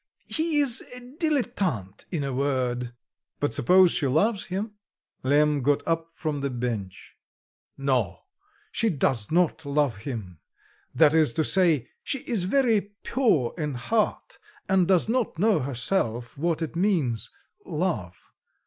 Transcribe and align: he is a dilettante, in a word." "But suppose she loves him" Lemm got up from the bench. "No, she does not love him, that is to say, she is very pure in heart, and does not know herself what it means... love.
he 0.25 0.59
is 0.59 0.81
a 0.95 0.99
dilettante, 0.99 2.05
in 2.09 2.23
a 2.23 2.33
word." 2.33 2.95
"But 3.39 3.53
suppose 3.53 3.91
she 3.91 4.07
loves 4.07 4.45
him" 4.45 4.71
Lemm 5.21 5.61
got 5.61 5.87
up 5.87 6.09
from 6.11 6.41
the 6.41 6.49
bench. 6.49 7.15
"No, 7.77 8.21
she 8.71 8.89
does 8.89 9.29
not 9.29 9.63
love 9.63 9.97
him, 9.97 10.39
that 10.95 11.13
is 11.13 11.33
to 11.33 11.43
say, 11.43 11.87
she 12.01 12.21
is 12.21 12.45
very 12.45 12.81
pure 13.03 13.53
in 13.59 13.75
heart, 13.75 14.39
and 14.67 14.87
does 14.87 15.07
not 15.07 15.37
know 15.37 15.59
herself 15.59 16.35
what 16.35 16.63
it 16.63 16.75
means... 16.75 17.29
love. 17.63 18.15